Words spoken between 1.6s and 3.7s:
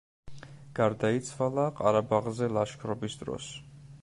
ყარაბაღზე ლაშქრობის დროს.